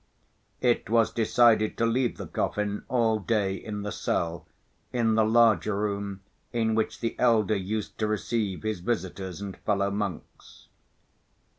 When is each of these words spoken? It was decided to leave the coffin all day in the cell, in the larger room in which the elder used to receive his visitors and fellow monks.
It 0.61 0.89
was 0.89 1.13
decided 1.13 1.77
to 1.77 1.85
leave 1.85 2.17
the 2.17 2.25
coffin 2.25 2.83
all 2.87 3.19
day 3.19 3.53
in 3.53 3.83
the 3.83 3.91
cell, 3.91 4.47
in 4.91 5.13
the 5.13 5.23
larger 5.23 5.77
room 5.77 6.21
in 6.51 6.73
which 6.73 7.01
the 7.01 7.15
elder 7.19 7.55
used 7.55 7.99
to 7.99 8.07
receive 8.07 8.63
his 8.63 8.79
visitors 8.79 9.41
and 9.41 9.55
fellow 9.57 9.91
monks. 9.91 10.69